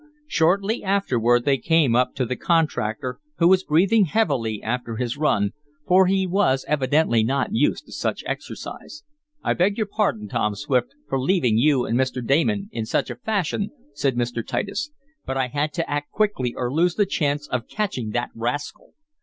Shortly 0.25 0.83
afterward 0.83 1.45
they 1.45 1.59
came 1.59 1.95
up 1.95 2.15
to 2.15 2.25
the 2.25 2.35
contractor, 2.35 3.19
who 3.37 3.47
was 3.47 3.63
breathing 3.63 4.05
heavily 4.05 4.59
after 4.63 4.95
his 4.95 5.15
run, 5.15 5.51
for 5.87 6.07
he 6.07 6.25
was 6.25 6.65
evidently 6.67 7.23
not 7.23 7.49
used 7.53 7.85
to 7.85 7.91
such 7.91 8.23
exercise. 8.25 9.03
"I 9.43 9.53
beg 9.53 9.77
your 9.77 9.85
pardon, 9.85 10.27
Tom 10.27 10.55
Swift, 10.55 10.95
for 11.07 11.19
leaving 11.21 11.59
you 11.59 11.85
and 11.85 11.99
Mr. 11.99 12.25
Damon 12.25 12.67
in 12.71 12.87
such 12.87 13.11
a 13.11 13.15
fashion," 13.15 13.69
said 13.93 14.15
Mr. 14.15 14.43
Titus, 14.43 14.89
"but 15.23 15.37
I 15.37 15.49
had 15.49 15.71
to 15.73 15.87
act 15.87 16.09
quickly 16.09 16.55
or 16.57 16.73
lose 16.73 16.95
the 16.95 17.05
chance 17.05 17.47
of 17.49 17.67
catching 17.67 18.09
that 18.09 18.31
rascal. 18.33 18.95